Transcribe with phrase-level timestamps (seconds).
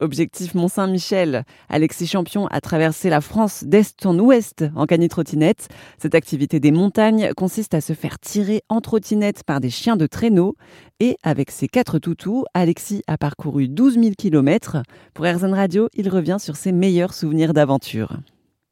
[0.00, 1.42] Objectif Mont-Saint-Michel.
[1.68, 5.68] Alexis Champion a traversé la France d'est en ouest en cani-trottinette.
[5.98, 10.06] Cette activité des montagnes consiste à se faire tirer en trottinette par des chiens de
[10.06, 10.54] traîneau.
[11.00, 14.82] Et avec ses quatre toutous, Alexis a parcouru 12 000 km.
[15.14, 18.18] Pour RZN Radio, il revient sur ses meilleurs souvenirs d'aventure.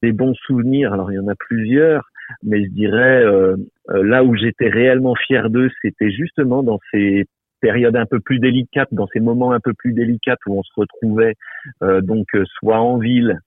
[0.02, 2.08] Des bons souvenirs, alors il y en a plusieurs,
[2.44, 3.56] mais je dirais euh,
[3.90, 7.26] euh, là où j'étais réellement fier d'eux, c'était justement dans ces
[7.60, 10.72] périodes un peu plus délicates, dans ces moments un peu plus délicats où on se
[10.76, 11.34] retrouvait
[11.82, 12.26] euh, donc
[12.58, 13.38] soit en ville,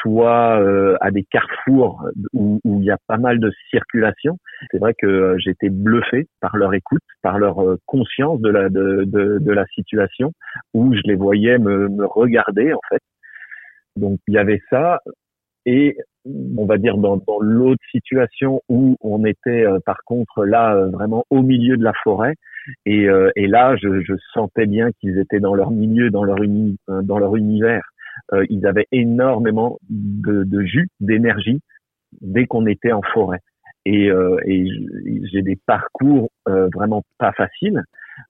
[0.00, 0.60] soit
[1.00, 4.36] à des carrefours où, il y a pas mal de circulation.
[4.70, 7.56] C'est vrai que j'étais bluffé par leur écoute, par leur
[7.86, 10.32] conscience de la de, de, de, la situation,
[10.74, 13.00] où je les voyais me, me regarder en fait.
[13.96, 15.00] Donc il y avait ça
[15.64, 15.96] et
[16.56, 20.88] on va dire dans, dans l'autre situation où on était euh, par contre là euh,
[20.90, 22.34] vraiment au milieu de la forêt
[22.84, 27.36] et, euh, et là je, sentais bien qu'ils étaient dans leur milieu dans leur leur
[27.36, 27.90] univers.
[28.48, 31.60] Ils avaient énormément de, de jus d'énergie
[32.22, 33.40] dès qu'on était en forêt.
[33.84, 34.10] Et
[35.32, 37.82] j'ai des parcours vraiment pas faciles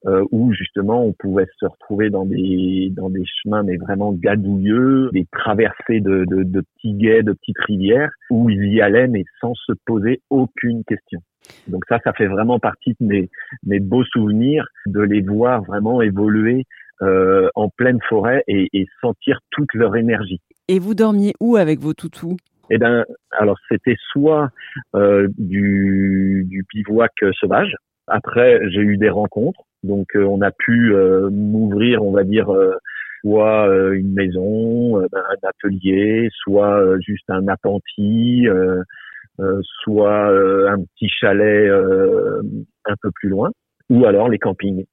[0.06, 5.11] euh, où justement on pouvait se retrouver dans des dans des chemins mais vraiment gadouilleux,
[5.12, 9.25] des traversées de, de, de petits guets, de petites rivières où ils y allaient mais
[9.41, 11.20] sans se poser aucune question.
[11.69, 13.31] Donc ça, ça fait vraiment partie de mes,
[13.64, 16.64] mes beaux souvenirs de les voir vraiment évoluer
[17.03, 20.41] euh, en pleine forêt et, et, sentir toute leur énergie.
[20.69, 22.37] Et vous dormiez où avec vos toutous?
[22.70, 24.51] Eh ben, alors c'était soit
[24.95, 27.75] euh, du, du bivouac sauvage.
[28.07, 32.51] Après, j'ai eu des rencontres donc euh, on a pu euh, m'ouvrir, on va dire,
[32.51, 32.75] euh,
[33.23, 38.47] soit une maison, un atelier, soit juste un appentis,
[39.83, 40.29] soit
[40.71, 41.69] un petit chalet
[42.85, 43.51] un peu plus loin,
[43.91, 44.85] ou alors les campings.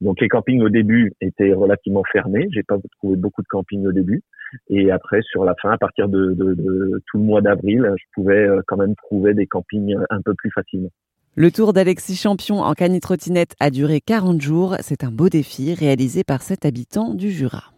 [0.00, 2.46] Donc les campings au début étaient relativement fermés.
[2.52, 4.22] J'ai pas trouvé beaucoup de campings au début.
[4.68, 8.46] Et après, sur la fin, à partir de, de tout le mois d'avril, je pouvais
[8.68, 10.90] quand même trouver des campings un peu plus facilement.
[11.36, 14.74] Le tour d'Alexis Champion en cani-trottinette a duré 40 jours.
[14.80, 17.72] C'est un beau défi réalisé par cet habitant du Jura.